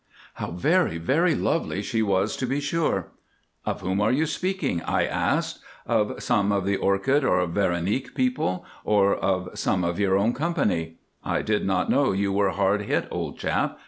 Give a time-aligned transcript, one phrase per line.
[0.33, 3.09] "How very, very lovely she was to be sure!"
[3.67, 5.59] "Of whom are you speaking?" I asked.
[5.85, 10.95] "Of some of the Orchid or Veronique people, or of some of your own company?
[11.23, 13.77] I did not know you were hard hit old chap."